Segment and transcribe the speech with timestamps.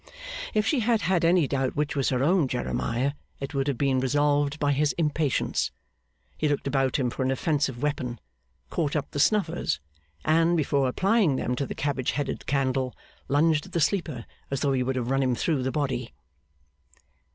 [0.55, 3.99] If she had had any doubt which was her own Jeremiah, it would have been
[3.99, 5.69] resolved by his impatience.
[6.39, 8.19] He looked about him for an offensive weapon,
[8.71, 9.79] caught up the snuffers,
[10.25, 12.95] and, before applying them to the cabbage headed candle,
[13.27, 16.15] lunged at the sleeper as though he would have run him through the body.